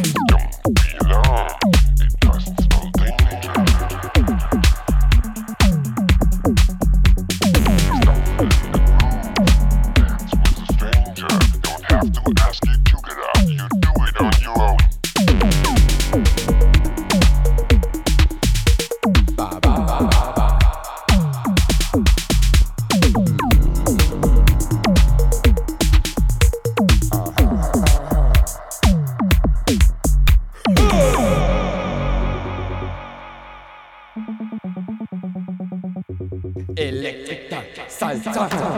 [38.48, 38.69] Salsa.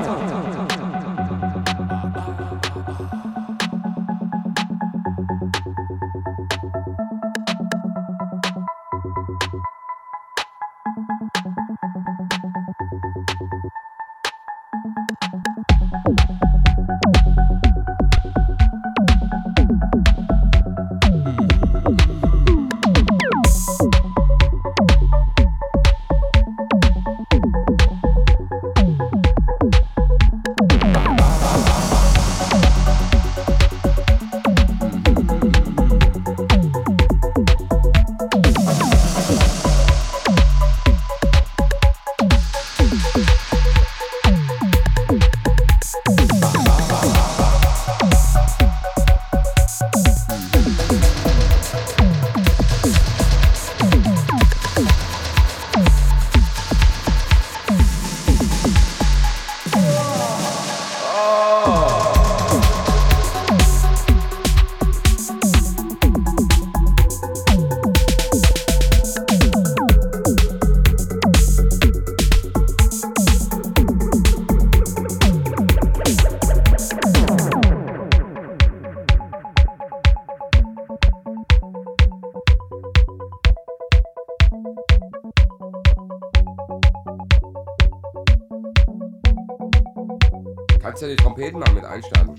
[90.82, 92.36] Kannst ja die Trompeten mal mit einstarten.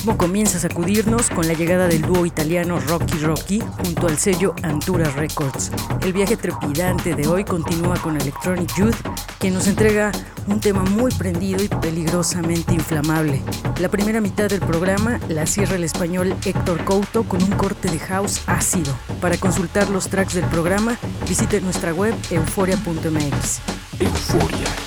[0.00, 4.54] ritmo comienza a sacudirnos con la llegada del dúo italiano Rocky Rocky junto al sello
[4.62, 5.70] Antura Records.
[6.00, 8.96] El viaje trepidante de hoy continúa con Electronic Youth,
[9.38, 10.10] que nos entrega
[10.46, 13.42] un tema muy prendido y peligrosamente inflamable.
[13.78, 17.98] La primera mitad del programa la cierra el español Héctor Couto con un corte de
[17.98, 18.94] house ácido.
[19.20, 20.96] Para consultar los tracks del programa,
[21.28, 23.60] visite nuestra web euforia.mx.
[23.98, 24.79] Euforia.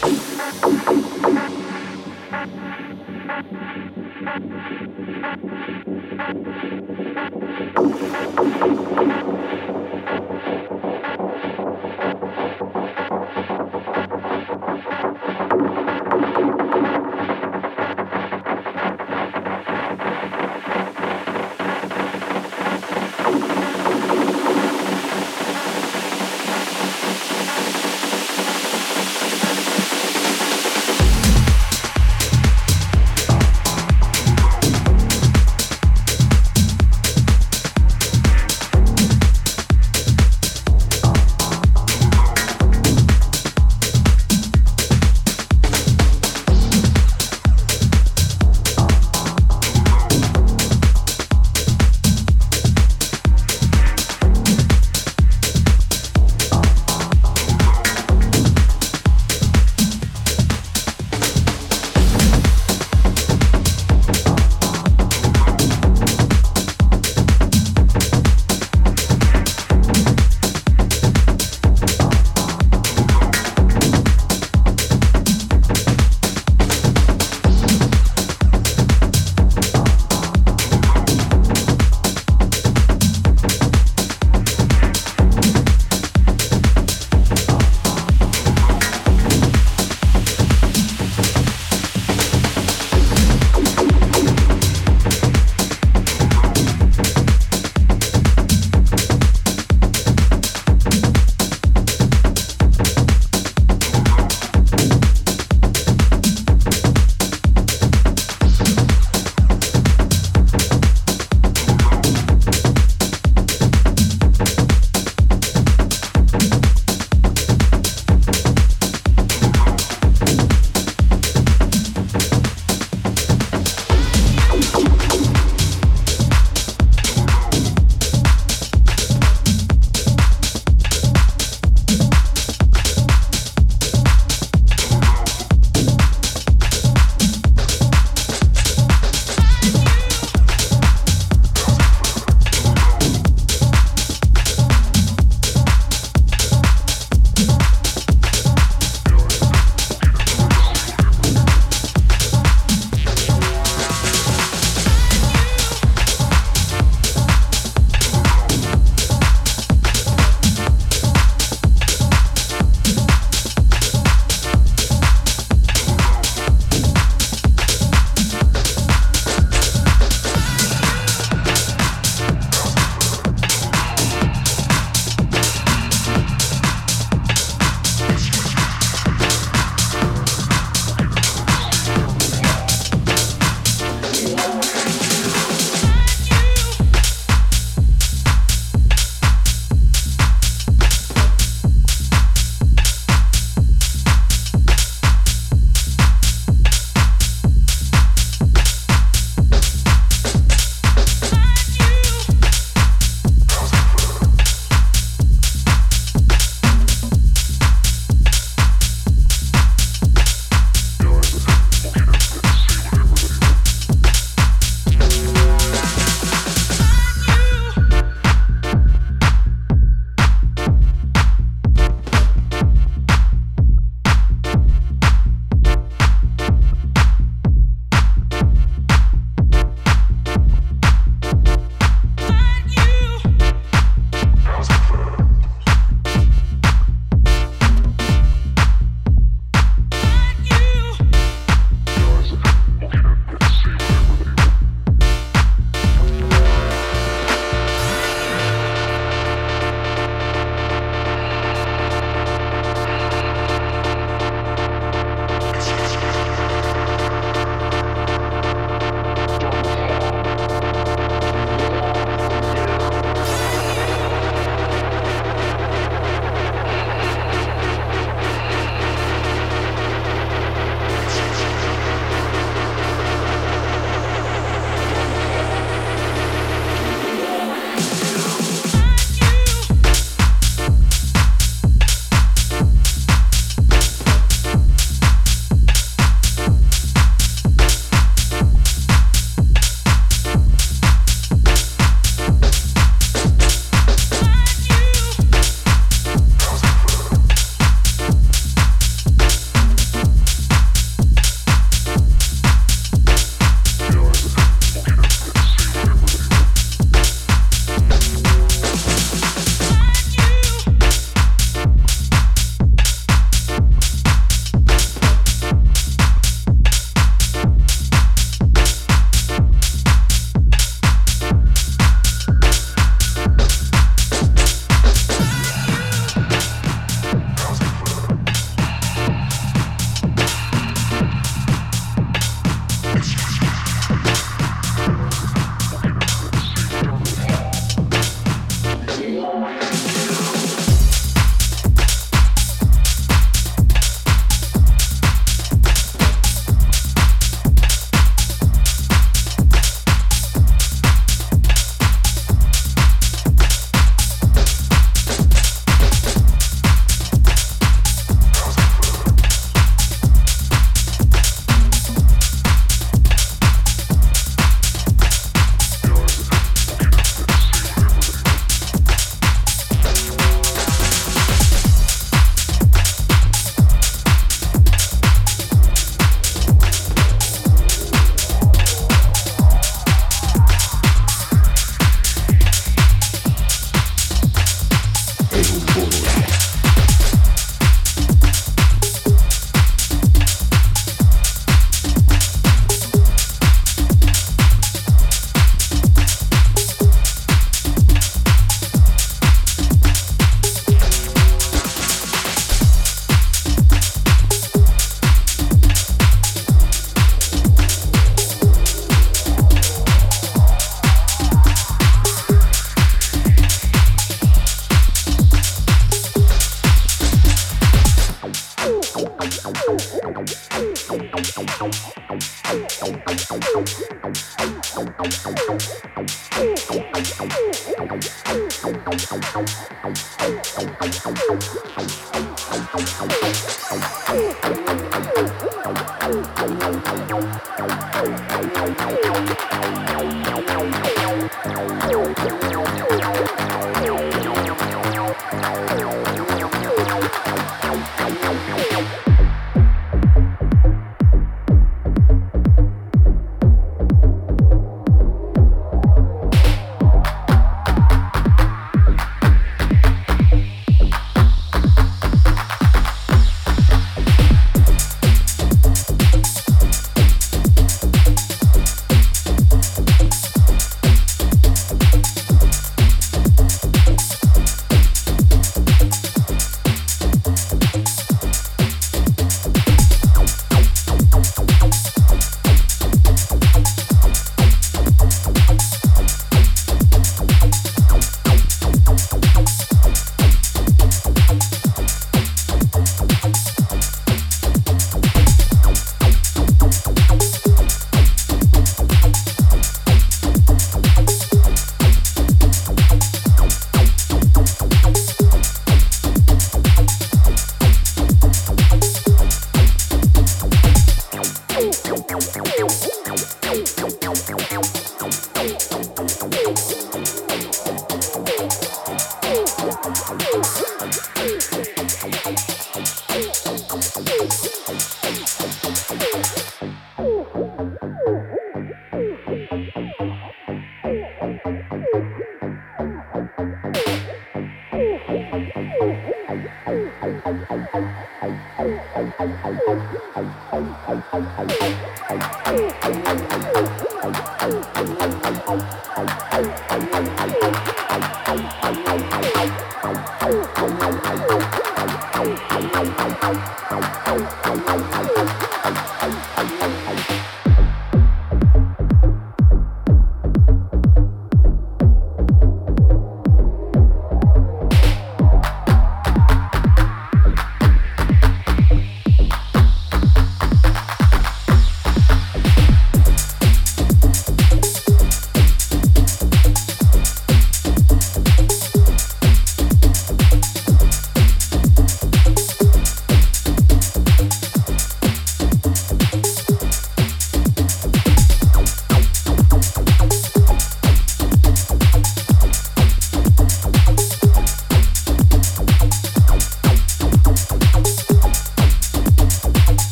[540.88, 541.04] Bye.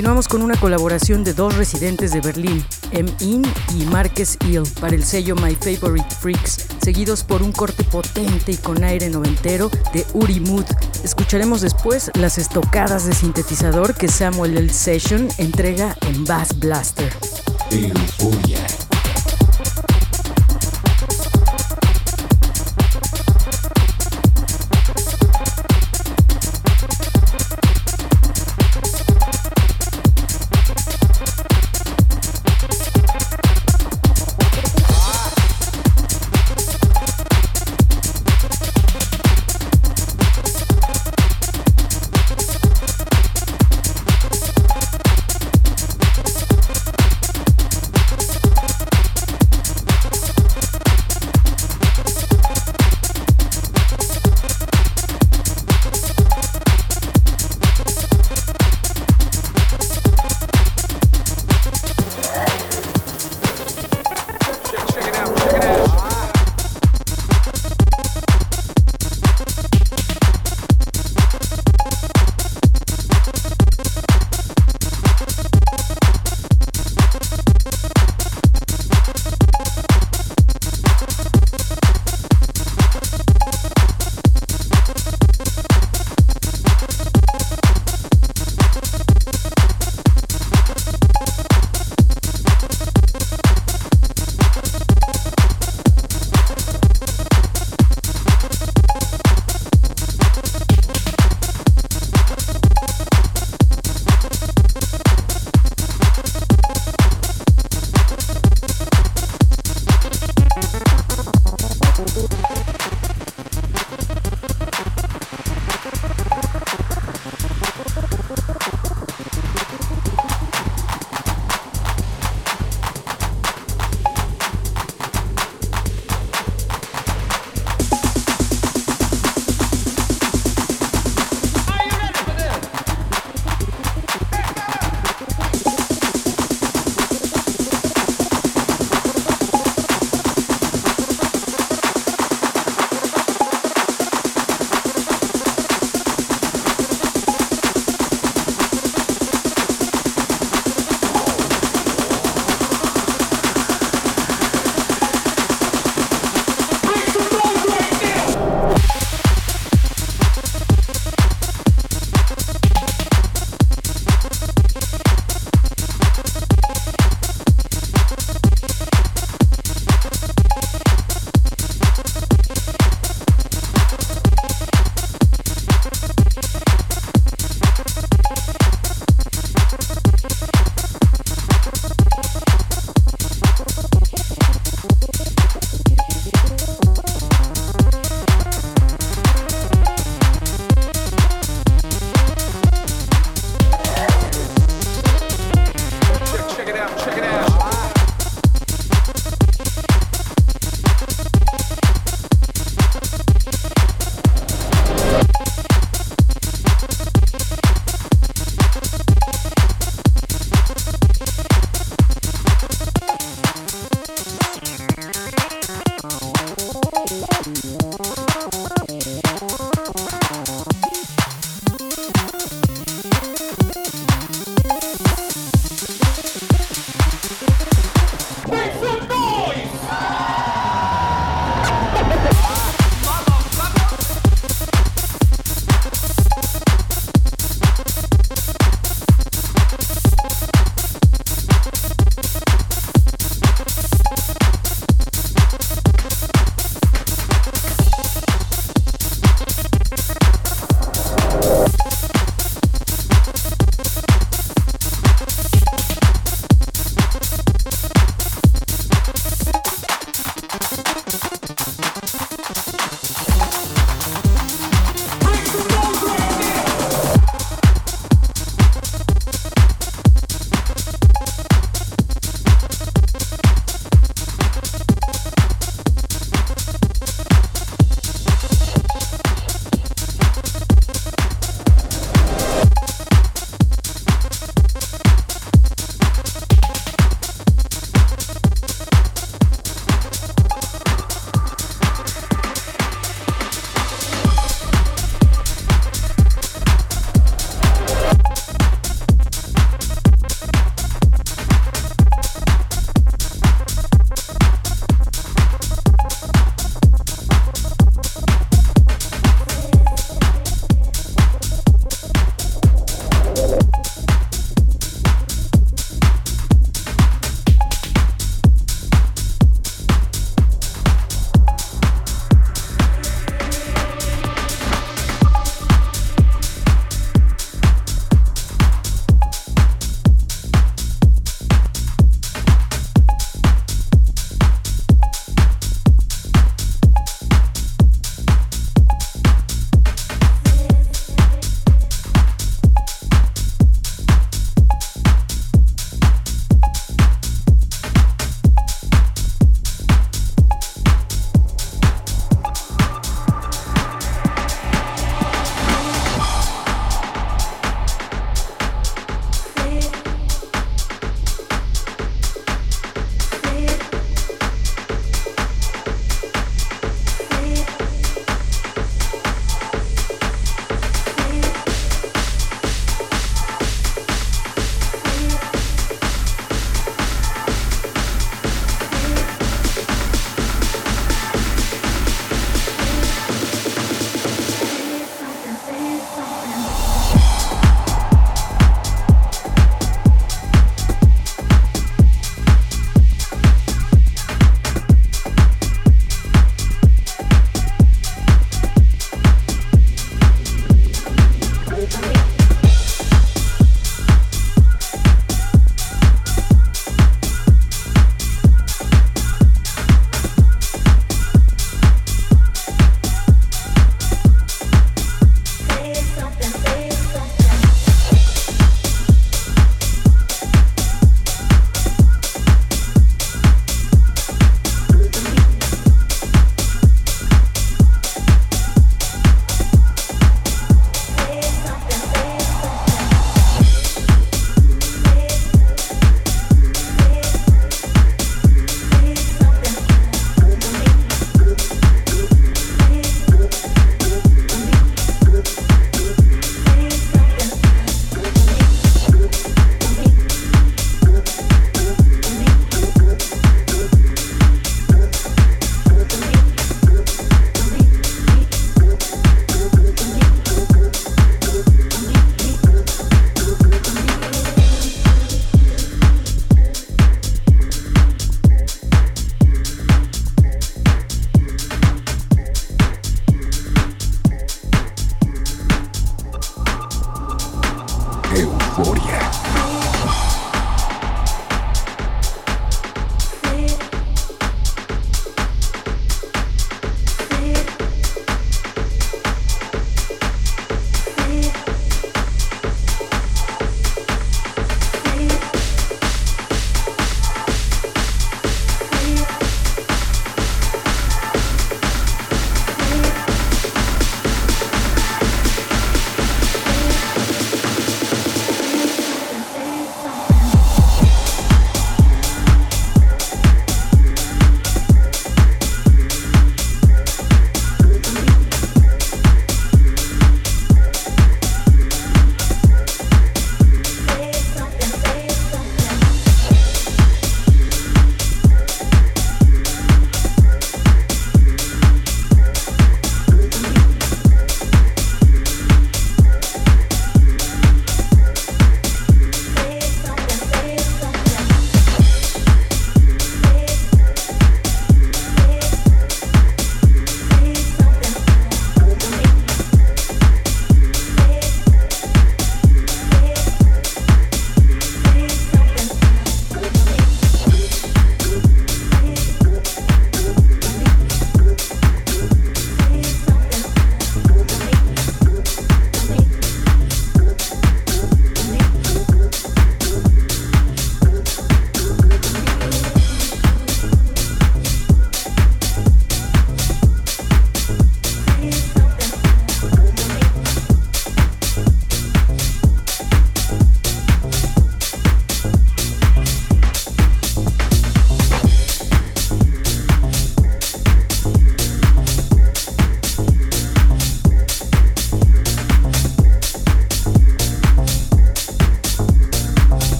[0.00, 3.12] Continuamos con una colaboración de dos residentes de Berlín, M.
[3.20, 3.42] In
[3.76, 8.56] y Marques Ill, para el sello My Favorite Freaks, seguidos por un corte potente y
[8.56, 10.64] con aire noventero de Uri Mood.
[11.04, 14.72] Escucharemos después las estocadas de sintetizador que Samuel L.
[14.72, 17.12] Session entrega en Bass Blaster.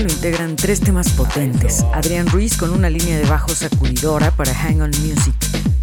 [0.00, 1.84] Lo integran tres temas potentes.
[1.92, 5.34] Adrián Ruiz con una línea de bajo sacudidora para Hang On Music.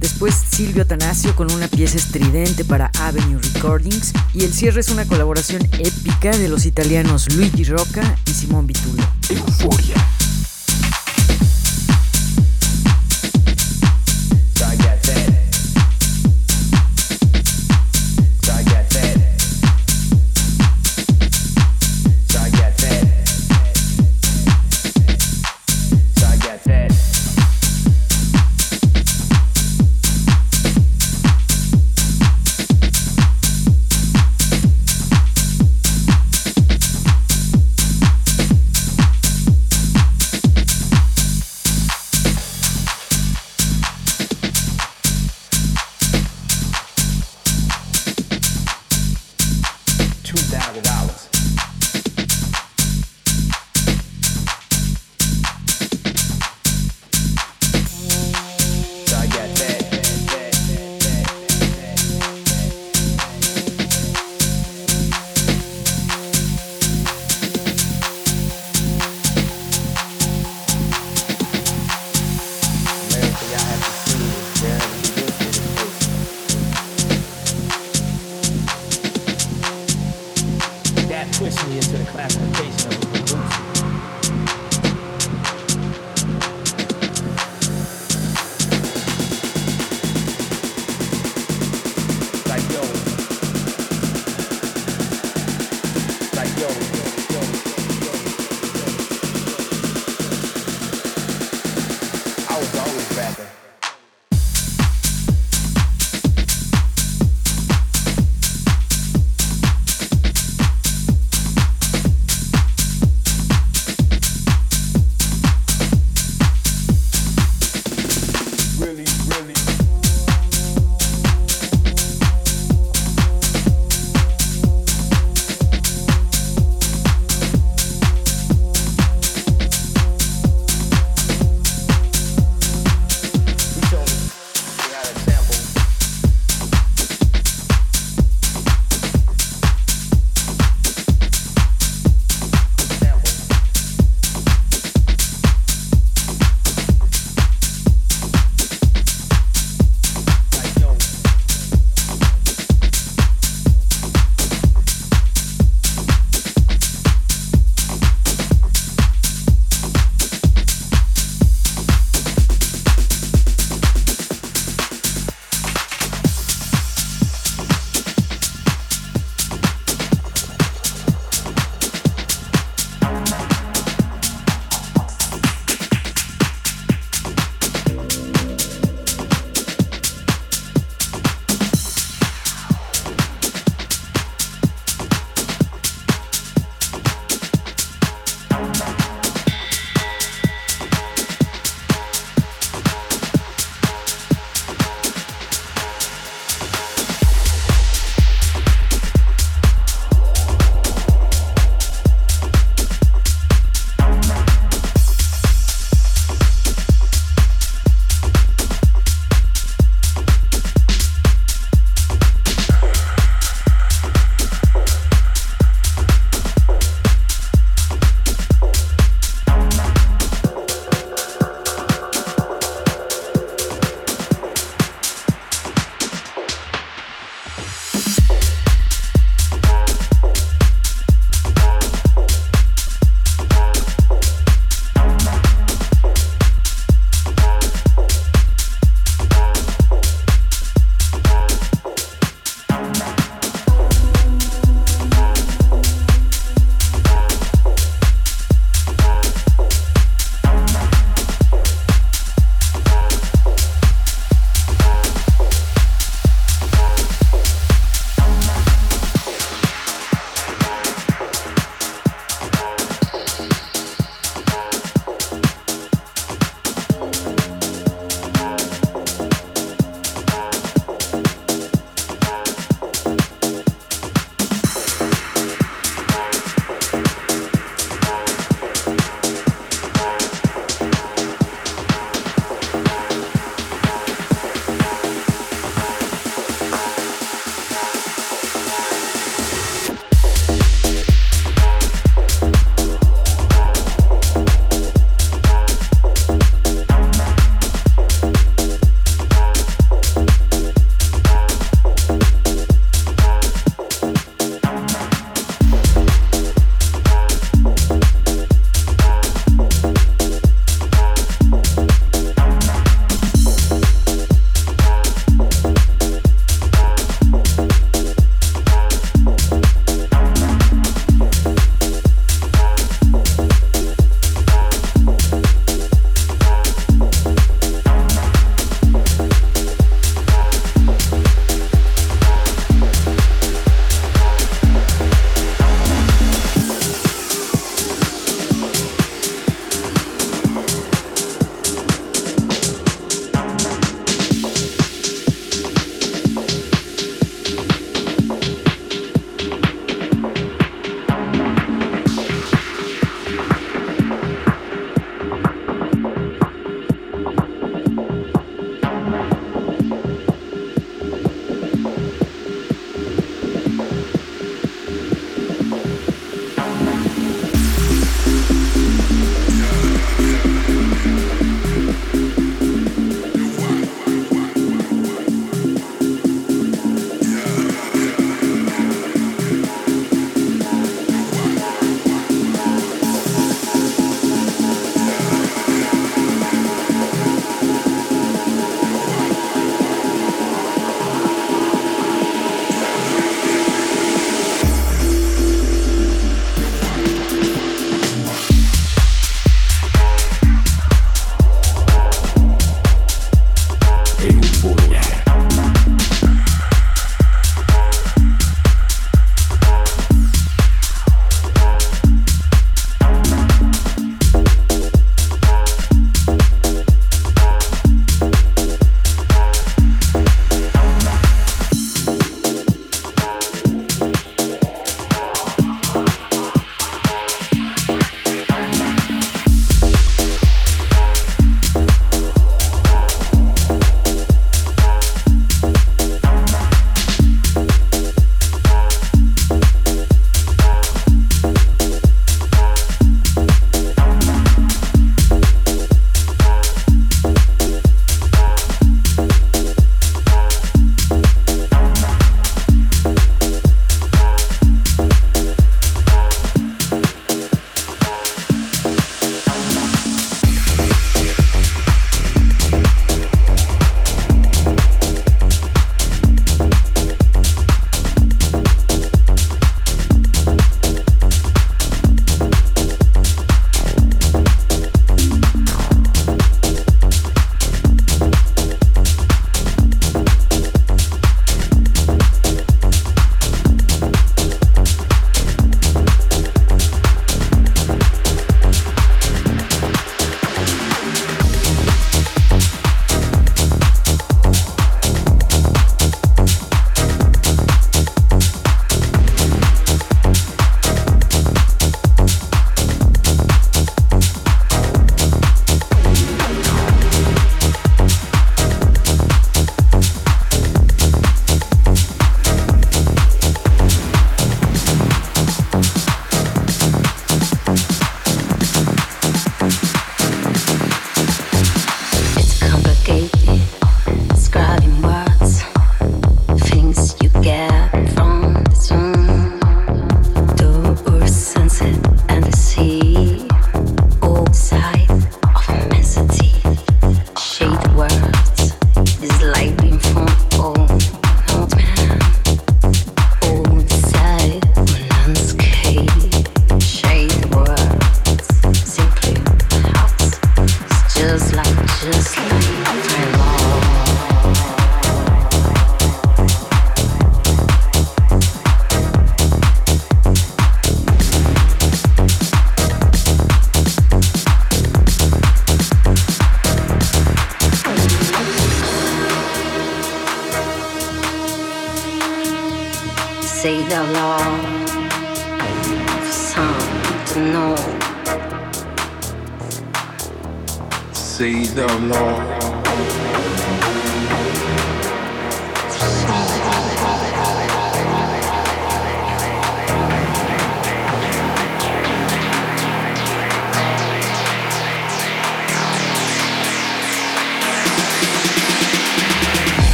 [0.00, 4.12] Después Silvio Atanasio con una pieza estridente para Avenue Recordings.
[4.34, 9.02] Y el cierre es una colaboración épica de los italianos Luigi Rocca y Simón Vitulo.
[9.30, 10.11] Euforia.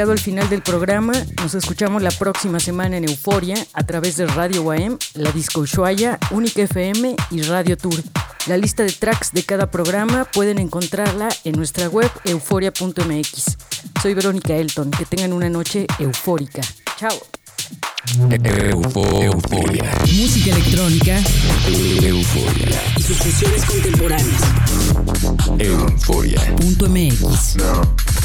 [0.00, 1.12] Llegado al final del programa.
[1.42, 6.18] Nos escuchamos la próxima semana en Euforia a través de Radio UAM, la Disco Ushuaia,
[6.30, 8.02] Única FM y Radio Tour.
[8.46, 13.56] La lista de tracks de cada programa pueden encontrarla en nuestra web euforia.mx.
[14.00, 14.90] Soy Verónica Elton.
[14.90, 16.62] Que tengan una noche eufórica.
[16.98, 17.12] Chao.
[18.30, 19.84] Eufo- euforia.
[20.14, 21.18] Música electrónica
[21.68, 22.82] Euforia.
[22.96, 24.40] y sus fusiones contemporáneas.
[25.58, 26.56] Euforia.
[26.56, 27.56] Punto MX.